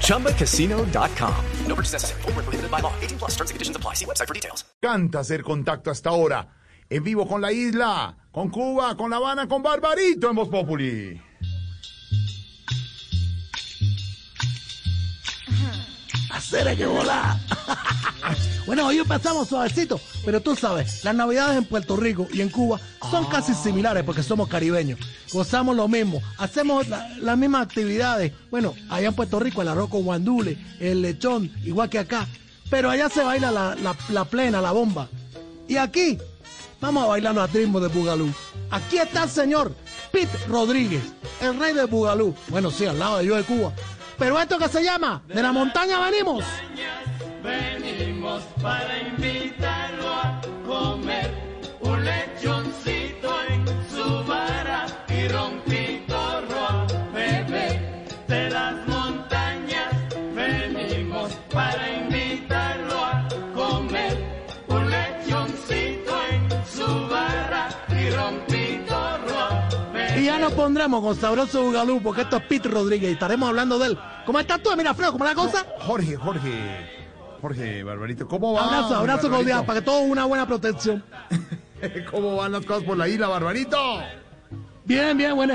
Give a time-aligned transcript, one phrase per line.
[0.00, 1.34] ChumbaCasino.com.
[1.66, 2.22] No purchase necessary.
[2.22, 2.92] Full prohibited by law.
[3.02, 3.94] 18 plus terms and conditions apply.
[3.94, 4.64] See website for details.
[4.80, 6.46] Canta hacer contacto hasta ahora.
[6.90, 11.20] En vivo con la isla, con Cuba, con La Habana, con Barbarito en Voz Populi.
[16.30, 17.38] Hacer que volar.
[18.66, 22.80] Bueno, hoy empezamos suavecito, pero tú sabes, las navidades en Puerto Rico y en Cuba
[23.10, 24.98] son casi similares porque somos caribeños.
[25.30, 28.32] Gozamos lo mismo, hacemos las mismas actividades.
[28.50, 32.26] Bueno, allá en Puerto Rico el arroz con guandule, el lechón, igual que acá.
[32.70, 35.08] Pero allá se baila la, plena, la bomba.
[35.68, 36.18] Y aquí,
[36.80, 38.32] vamos a bailar los ritmos de Bugalú.
[38.70, 39.74] Aquí está el señor
[40.10, 41.02] Pete Rodríguez,
[41.42, 42.34] el rey de Bugalú.
[42.48, 43.74] Bueno, sí, al lado de yo de Cuba.
[44.18, 46.42] Pero esto que se llama, de la montaña venimos
[48.60, 51.30] para invitarlo a comer
[51.80, 59.94] un lechoncito en su vara y ronquito a beber de las montañas.
[60.34, 64.18] Venimos para invitarlo a comer
[64.68, 69.18] un lechoncito en su vara y ronquito a
[69.92, 70.18] beber.
[70.18, 73.78] Y ya nos pondremos con sabroso bugalú porque esto es Pete Rodríguez y estaremos hablando
[73.78, 73.98] de él.
[74.26, 75.10] ¿Cómo estás tú, Mira, Fred?
[75.10, 75.64] ¿Cómo la cosa?
[75.80, 76.93] Jorge, Jorge.
[77.40, 78.26] Jorge Barbarito.
[78.26, 78.64] ¿Cómo va?
[78.64, 81.04] Abrazo, abrazo cordial, para que todo una buena protección.
[82.10, 84.00] ¿Cómo van las cosas por la isla, Barbarito?
[84.86, 85.54] Bien, bien, bueno,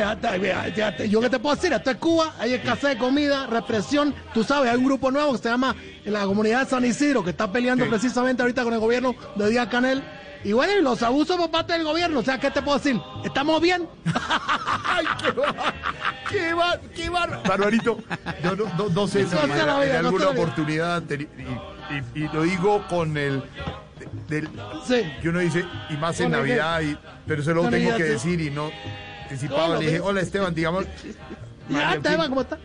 [1.08, 4.71] yo que te puedo decir, esto es Cuba, hay escasez de comida, represión, tú sabes,
[4.71, 7.88] hay un grupo nuevo que se llama la comunidad de San Isidro, que está peleando
[7.88, 10.03] precisamente ahorita con el gobierno de Díaz Canel,
[10.44, 13.00] y bueno, y los abusos por parte del gobierno, o sea, ¿qué te puedo decir?
[13.23, 13.88] ¿Estamos bien?
[14.86, 16.80] ¡Ay, qué va!
[16.95, 17.26] ¡Qué va!
[17.45, 18.00] Barbarito,
[18.44, 21.04] yo no, no, sé si en, alguna oportunidad
[22.14, 23.44] y, lo digo con el
[24.28, 24.48] del,
[24.86, 25.11] sí.
[25.22, 26.98] que uno dice, y más en Navidad, y,
[27.28, 28.72] pero se lo tengo que decir y no
[29.23, 29.78] anticipaba.
[29.78, 30.86] Le dije, hola Esteban, digamos.
[31.70, 32.58] Ya, Esteban, ¿cómo estás?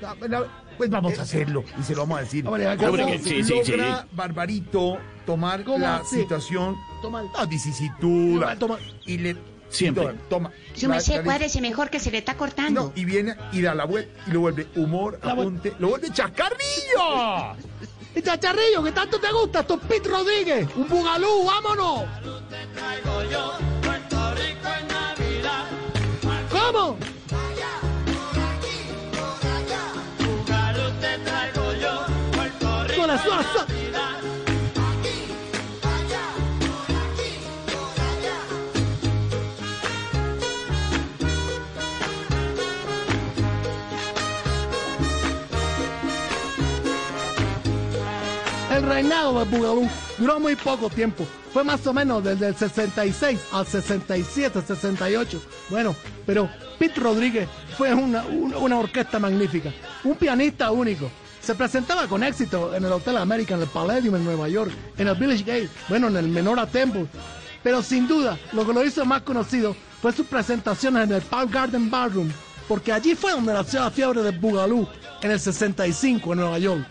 [0.76, 2.44] Pues vamos a hacerlo y se lo vamos a decir.
[2.44, 2.56] ¿Cómo
[3.22, 6.76] sí, sí, logra Barbarito tomar la situación,
[7.34, 8.42] la vicisitud,
[9.06, 9.36] y le
[9.74, 10.14] Siempre.
[10.28, 10.52] Toma.
[10.74, 12.82] Su merced, cuádrese mejor que se le está cortando.
[12.84, 17.56] No, y viene y da la vuelta y lo vuelve humor, apunte, lo vuelve chascarrillo.
[18.16, 22.04] Y chacharrillo, que tanto te gusta, esto es Pete Rodríguez, un bugalú, vámonos.
[26.48, 26.96] ¿Cómo?
[48.74, 51.24] El reinado de Bugalú duró muy poco tiempo.
[51.52, 55.40] Fue más o menos desde el 66 al 67, 68.
[55.70, 55.94] Bueno,
[56.26, 57.48] pero Pete Rodríguez
[57.78, 58.24] fue una,
[58.76, 59.72] orquesta magnífica.
[60.02, 61.08] Un pianista único.
[61.44, 65.08] Se presentaba con éxito en el Hotel American, en el Palladium en Nueva York, en
[65.08, 67.06] el Village Gate, bueno, en el Menora Temple.
[67.62, 71.50] Pero sin duda, lo que lo hizo más conocido fue sus presentaciones en el Park
[71.52, 72.30] Garden Ballroom,
[72.66, 74.88] porque allí fue donde nació la fiebre de Bugalú
[75.20, 76.86] en el 65 en Nueva York.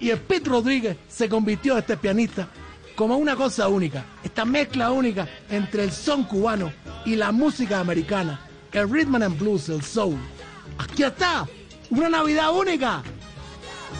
[0.00, 2.48] Y el Pete Rodríguez se convirtió este pianista
[2.96, 6.72] como una cosa única, esta mezcla única entre el son cubano
[7.04, 8.40] y la música americana,
[8.72, 10.16] el rhythm and blues, el soul.
[10.76, 11.46] Aquí está,
[11.90, 13.04] una Navidad única.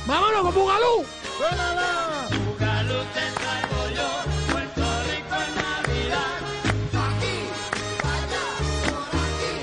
[0.07, 1.05] ¡Vámonos con Bugalú!
[2.47, 6.39] Bugalú te traigo yo, Puerto Rico en Navidad.
[6.93, 7.37] Aquí,
[8.03, 8.45] allá,
[9.11, 9.55] por aquí.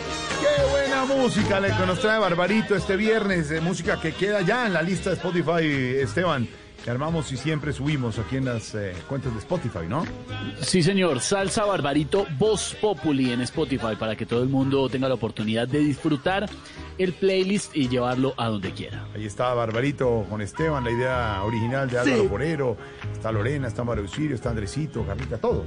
[0.41, 3.50] ¡Qué buena música la que nos trae Barbarito este viernes!
[3.50, 6.47] De música que queda ya en la lista de Spotify, Esteban
[6.83, 10.06] que armamos y siempre subimos aquí en las eh, cuentas de Spotify, ¿no?
[10.62, 11.21] Sí, señor.
[11.21, 15.80] Salsa Barbarito Voz Populi en Spotify para que todo el mundo tenga la oportunidad de
[15.80, 16.50] disfrutar
[16.98, 19.06] el playlist y llevarlo a donde quiera.
[19.16, 22.78] Ahí está Barbarito con Esteban, la idea original de Álvaro Porero.
[23.12, 25.66] Está Lorena, está Mario Sirio, está Andresito, Carlita, todos.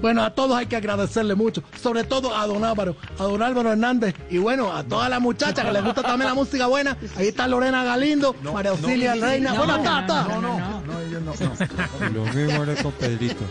[0.00, 3.72] Bueno, a todos hay que agradecerle mucho, sobre todo a don Álvaro, a don Álvaro
[3.72, 6.96] Hernández y bueno, a todas las muchachas que les gusta también la música buena.
[7.16, 9.54] Ahí está Lorena Galindo, María Auxilia Reina.
[9.54, 10.24] bueno, está, está.
[10.24, 11.32] No, no, no, no, ellos no.
[11.34, 12.10] no.
[12.10, 13.42] Lo mismo haré con Pedrito.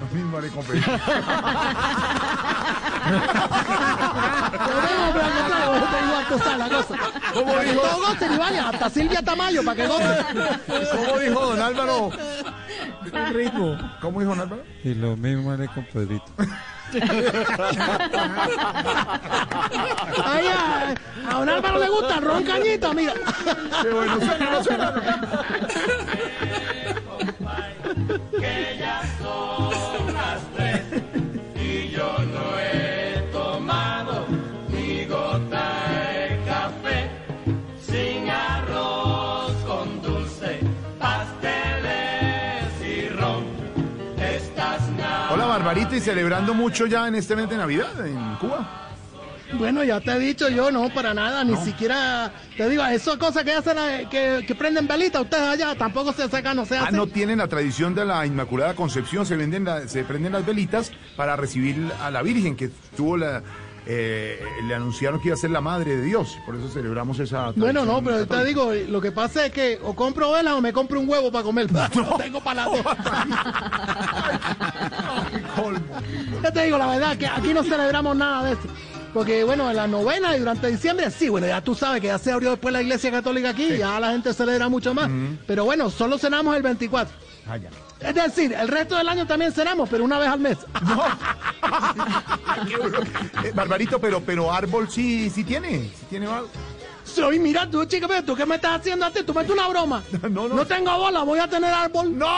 [0.00, 0.90] Lo mismo haré con Pedrito.
[7.34, 7.80] ¿Cómo dijo?
[7.80, 10.24] Todos gocen y vaya, hasta Silvia Tamayo para que goce.
[10.92, 12.10] ¿Cómo dijo don Álvaro?
[13.12, 13.78] El ritmo.
[14.00, 14.62] ¿Cómo dijo Álvaro?
[14.84, 16.26] Y lo mismo haré con Pedrito.
[20.24, 20.46] Ay,
[21.28, 23.14] a don Álvaro le gusta el ron cañita, mira.
[23.82, 24.94] Qué bueno, suena, suena.
[46.00, 48.82] Celebrando mucho ya en este mes de Navidad en Cuba.
[49.52, 53.44] Bueno, ya te he dicho yo, no, para nada, ni siquiera, te digo, esas cosas
[53.44, 56.82] que hacen, eh, que, que prenden velita, ustedes allá, tampoco se sacan, no se Ah,
[56.84, 56.96] hacen.
[56.96, 60.90] no tienen la tradición de la Inmaculada Concepción, se venden la- se prenden las velitas
[61.16, 63.42] para recibir a la Virgen que tuvo la
[63.88, 67.52] eh, le anunciaron que iba a ser la madre de Dios, por eso celebramos esa
[67.54, 70.72] Bueno, no, pero te digo, lo que pasa es que o compro velas o me
[70.72, 71.68] compro un huevo para comer.
[71.94, 72.66] No tengo para
[75.62, 75.74] dos.
[76.42, 78.62] Yo te digo la verdad, que aquí no celebramos nada de eso.
[79.14, 82.18] Porque, bueno, en la novena y durante diciembre, sí, bueno, ya tú sabes que ya
[82.18, 85.08] se abrió después la iglesia católica aquí, ya la gente celebra mucho más.
[85.46, 87.14] Pero bueno, solo cenamos el 24.
[87.48, 87.70] Ah, ya.
[88.00, 90.58] Es decir, el resto del año también cenamos, pero una vez al mes.
[92.68, 92.98] Qué bueno.
[93.42, 96.50] Eh, Barbarito, pero pero árbol sí sí tiene, sí tiene árbol.
[97.06, 99.52] Soy, mira, tú, chica, pero tú qué me estás haciendo a ti, tú me haces
[99.52, 100.02] una broma.
[100.30, 100.66] No, no.
[100.66, 102.18] tengo bola, voy a tener árbol.
[102.18, 102.26] ¡No!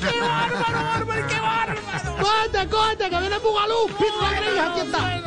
[0.00, 1.80] ¡Qué bárbaro, árbol, qué bárbaro!
[2.20, 3.86] ¡Cógete, cógete, que viene Bugalú!
[3.98, 5.20] ¡Pizza Rodríguez, aquí está!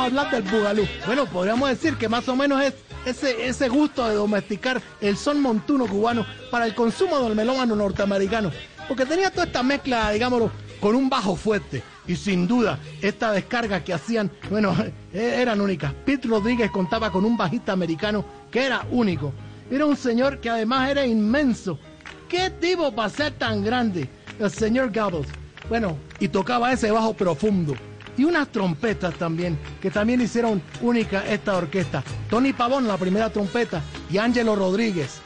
[0.00, 0.88] ¿Qué podríamos hablar del Bugalú?
[1.04, 2.74] Bueno, podríamos decir que más o menos es
[3.04, 8.50] ese, ese gusto de domesticar el son montuno cubano para el consumo del melómano norteamericano.
[8.88, 10.50] Porque tenía toda esta mezcla, digámoslo,
[10.80, 11.82] con un bajo fuerte.
[12.06, 14.74] Y sin duda, esta descarga que hacían, bueno,
[15.12, 15.92] eh, eran únicas.
[15.92, 19.34] Pete Rodríguez contaba con un bajista americano que era único.
[19.70, 21.78] Era un señor que además era inmenso.
[22.26, 24.08] ¿Qué tipo para ser tan grande?
[24.38, 25.28] El señor Gabbles.
[25.68, 27.74] Bueno, y tocaba ese bajo profundo.
[28.16, 32.02] Y unas trompetas también, que también hicieron única esta orquesta.
[32.28, 35.20] Tony Pavón, la primera trompeta, y Angelo Rodríguez.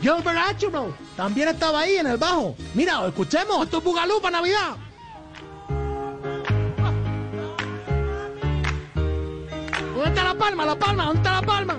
[0.00, 2.56] Gilbert Archibald también estaba ahí en el bajo.
[2.74, 4.76] Mira, escuchemos, esto es Bugalú para Navidad.
[9.94, 10.64] ¿Dónde está la palma?
[10.64, 11.78] La palma, ¿dónde está la palma?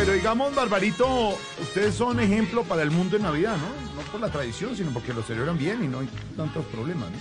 [0.00, 3.96] Pero digamos, Barbarito, ustedes son ejemplo para el mundo en Navidad, ¿no?
[4.02, 6.08] No por la tradición, sino porque lo celebran bien y no hay
[6.38, 7.18] tantos problemas, ¿no?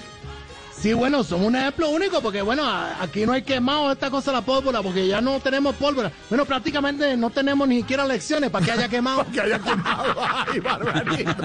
[0.71, 2.63] Sí, bueno, somos un ejemplo único porque, bueno,
[3.01, 6.09] aquí no hay quemado esta cosa de la pólvora porque ya no tenemos pólvora.
[6.29, 9.25] Bueno, prácticamente no tenemos ni siquiera lecciones para que haya quemado.
[9.33, 10.15] que haya quemado.
[10.17, 11.43] Ay, Barbarito.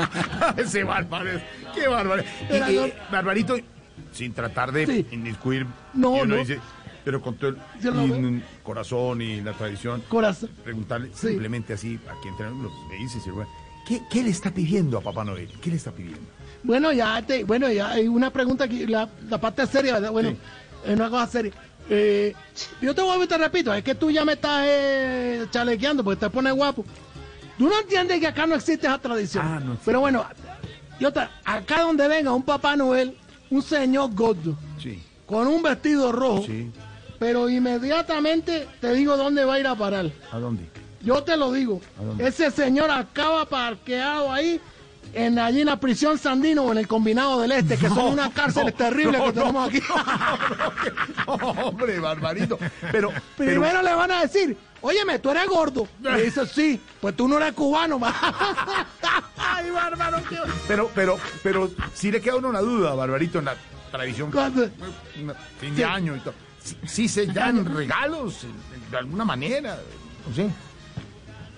[0.56, 1.40] Ese bárbaro.
[1.74, 2.22] Qué bárbaro.
[3.10, 3.56] Barbarito,
[4.12, 5.06] sin tratar de Sí.
[5.10, 5.66] inmiscuir.
[5.94, 6.36] No, no.
[6.36, 6.60] dice,
[7.04, 10.02] pero con todo el y corazón y la tradición.
[10.08, 10.50] Corazón.
[10.62, 11.28] Preguntarle Sí.
[11.28, 13.18] simplemente así, aquí entre nosotros, me dice,
[13.86, 15.48] ¿qué, ¿qué le está pidiendo a Papá Noel?
[15.60, 16.20] ¿Qué le está pidiendo?
[16.62, 20.10] Bueno, ya te, bueno, ya hay una pregunta aquí, la, la parte seria, ¿verdad?
[20.12, 20.36] Bueno, Sí.
[20.86, 21.52] es una cosa seria.
[21.90, 22.32] Eh,
[22.80, 26.20] yo te vuelvo y te repito, es que tú ya me estás eh, chalequeando porque
[26.20, 26.84] te pones guapo.
[27.58, 29.44] Tú no entiendes que acá no existe esa tradición.
[29.46, 29.76] Ah, no.
[29.84, 30.24] Pero bueno,
[30.98, 33.14] yo te- acá donde venga un Papá Noel,
[33.50, 36.70] un señor gordo, Sí, con un vestido rojo, sí.
[37.18, 40.10] Pero inmediatamente te digo dónde va a ir a parar.
[40.32, 40.68] ¿A dónde?
[41.02, 41.80] Yo te lo digo.
[42.00, 42.26] ¿A dónde?
[42.26, 44.60] Ese señor acaba parqueado ahí,
[45.12, 48.30] en allí en la prisión Sandino o en el combinado del Este, que son unas
[48.30, 49.80] cárceles terribles no, que tenemos no, aquí.
[51.26, 52.58] No, hombre, Barbarito.
[52.90, 55.86] Pero, pero, Primero le van a decir, óyeme, tú eres gordo.
[56.02, 58.00] Le dice, sí, pues tú no eres cubano.
[59.36, 60.18] Ay, bárbaro,
[60.66, 63.56] pero, pero, pero, sí le queda uno una duda, Barbarito, en la
[63.90, 64.32] tradición.
[64.32, 64.70] Fin
[65.60, 65.70] Sí.
[65.70, 66.34] de año y todo.
[66.86, 68.46] Sí, se dan regalos,
[68.90, 69.78] de alguna manera.
[70.28, 70.48] No sé.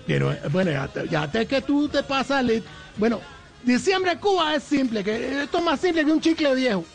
[0.05, 0.71] Pero bueno,
[1.09, 2.43] ya, te- que tú te pasas.
[2.43, 2.63] le-
[2.97, 3.21] Bueno,
[3.63, 6.85] diciembre Cuba es simple, que esto es más simple que un chicle viejo.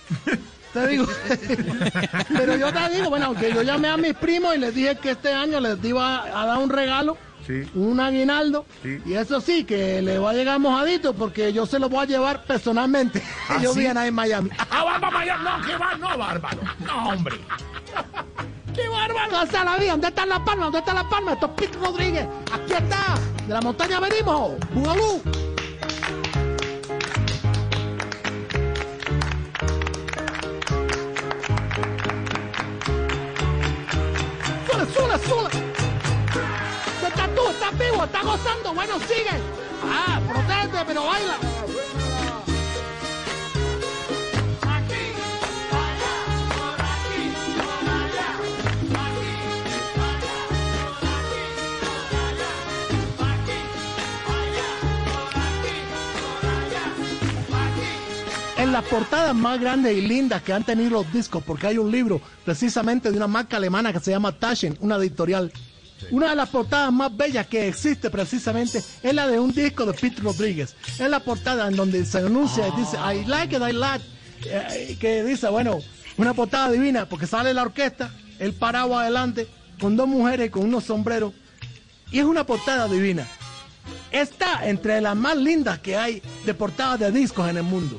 [0.72, 1.06] Te digo.
[2.28, 5.10] Pero yo te digo, bueno, aunque yo llamé a mis primos y les dije que
[5.10, 7.68] este año les iba a dar un regalo, Sí.
[7.74, 9.00] un aguinaldo, Sí.
[9.04, 12.06] y eso sí, que le va a llegar mojadito porque yo se lo voy a
[12.06, 13.22] llevar personalmente.
[13.48, 13.86] ¿Ah, Ellos sí?
[13.86, 14.50] ahí en Miami.
[14.70, 15.36] Ah, va, va, vaya.
[15.38, 16.58] No, que va, no, bárbaro.
[16.86, 17.36] No, hombre.
[18.74, 19.30] ¡Qué bárbaro!
[19.30, 19.90] ¿Dónde está la vida?
[19.92, 20.64] ¿Dónde están las palmas?
[20.66, 21.34] ¿Dónde están las palmas?
[21.34, 22.26] Esto es Pete Rodríguez.
[22.52, 23.14] Aquí está.
[23.46, 24.52] De la montaña venimos.
[24.72, 25.20] Bugalú.
[38.04, 38.74] ¿Estás gozando?
[38.74, 39.30] Bueno, sigue.
[39.84, 41.36] Ah, proteste, pero baila.
[58.58, 61.90] en las portadas más grandes y lindas que han tenido los discos, porque hay un
[61.90, 65.52] libro precisamente de una marca alemana que se llama Taschen, una editorial.
[66.10, 69.94] Una de las portadas más bellas que existe precisamente es la de un disco de
[69.94, 70.74] Pete Rodríguez.
[70.98, 74.04] Es la portada en donde se anuncia y dice, I like it, I like,
[74.44, 75.78] eh, que dice, bueno,
[76.16, 79.48] una portada divina, porque sale la orquesta, el parado adelante,
[79.80, 81.32] con dos mujeres con unos sombreros,
[82.10, 83.26] y es una portada divina.
[84.10, 87.98] Está entre las más lindas que hay de portadas de discos en el mundo.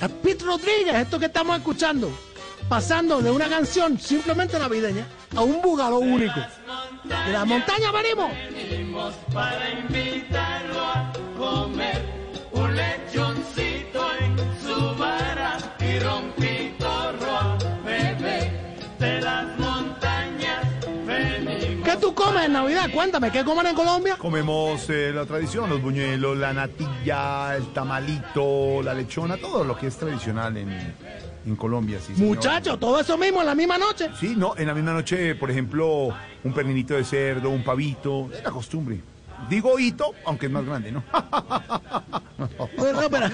[0.00, 2.10] A Pete Rodríguez, esto que estamos escuchando,
[2.68, 6.40] pasando de una canción simplemente navideña a un búgalo único.
[7.04, 8.30] De la montaña venimos.
[8.52, 12.00] Venimos para invitarlo a comer
[12.52, 18.52] un lechoncito en su vara y rompitorro a beber
[19.00, 20.64] de las montañas.
[21.04, 22.88] Venimos ¿Qué tú comes en Navidad?
[22.94, 24.16] Cuéntame, ¿qué comen en Colombia?
[24.16, 29.88] Comemos eh, la tradición, los buñuelos, la natilla, el tamalito, la lechona, todo lo que
[29.88, 30.94] es tradicional en,
[31.46, 31.98] en Colombia.
[32.00, 32.36] Sí, señor.
[32.36, 34.10] Muchachos, todo eso mismo en la misma noche.
[34.18, 36.08] Sí, no, en la misma noche, por ejemplo,
[36.44, 39.00] un pernilito de cerdo, un pavito, es la costumbre.
[39.48, 41.02] Digo hito, aunque es más grande, ¿no?
[42.76, 43.28] Pero, pero,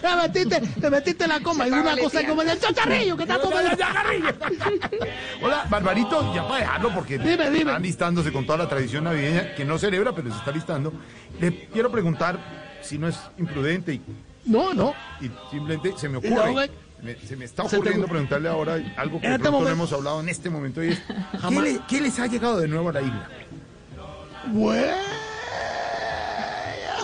[0.00, 3.38] te metiste, te metiste en la coma y una cosa como el chacharrillo que está
[3.40, 3.70] comiendo.
[5.42, 7.58] Hola, Barbarito, ya para dejarlo porque Dime, dime.
[7.70, 10.92] están listándose con toda la tradición navideña que no celebra, pero se está listando.
[11.40, 12.38] Le quiero preguntar
[12.82, 14.00] si no es imprudente y,
[14.44, 14.94] No, no.
[15.20, 16.70] y simplemente se me Y no, ocurre.
[17.02, 20.28] Me- se me está te ocurriendo preguntarle ahora algo que este no hemos hablado en
[20.28, 21.64] este momento y es ¿qué, Jamás.
[21.64, 23.28] le- qué les ha llegado de nuevo a la isla?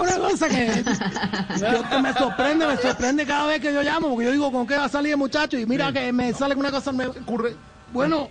[0.01, 0.85] Una cosa que
[1.61, 4.77] yo- me sorprende, me sorprende cada vez que yo llamo, porque yo digo con qué
[4.77, 7.13] va a salir el muchacho y mira que me sale una cosa nueva.
[7.23, 7.57] Ocurre
[7.93, 8.29] Bueno,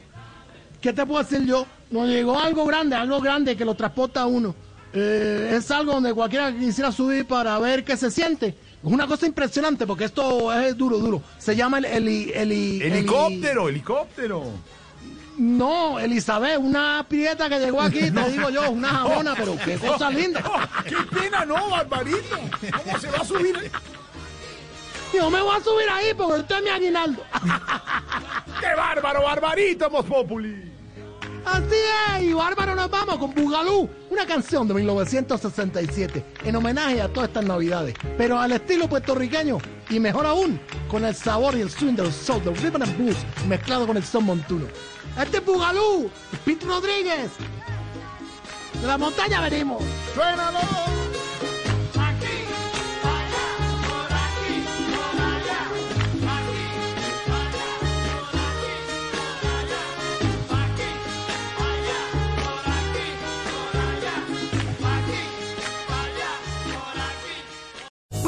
[0.81, 1.65] ¿qué te puedo decir yo?
[1.91, 4.55] Nos llegó algo grande, algo grande que lo transporta a uno.
[4.93, 8.55] Eh, es algo donde cualquiera quisiera subir para ver qué se siente.
[8.87, 11.21] Es una cosa impresionante porque esto es duro, duro.
[11.37, 11.85] Se llama el...
[11.85, 14.43] heli- helicóptero, helicóptero.
[15.37, 20.09] No, Elizabeth, una prieta que llegó aquí, te digo yo, una jabona, pero qué cosa
[20.09, 20.41] linda.
[20.85, 22.39] ¡Qué pena, no, Barbarito!
[22.83, 23.71] ¿Cómo se va a subir?
[25.13, 27.23] Yo me voy a subir ahí porque usted es mi aguinaldo.
[28.61, 30.71] ¡Qué bárbaro, Barbarito, Voz Populi!
[31.47, 31.75] Así
[32.17, 37.29] es, y bárbaro nos vamos con Bugalú, una canción de 1967, en homenaje a todas
[37.29, 39.57] estas navidades, pero al estilo puertorriqueño,
[39.89, 43.17] y mejor aún, con el sabor y el swing del soul, del rhythm and blues,
[43.47, 44.65] mezclado con el son montuno.
[45.19, 46.11] Este es Bugalú,
[46.43, 47.31] Pete Rodríguez,
[48.81, 49.81] de la montaña venimos.
[50.13, 51.06] ¡Suénalo!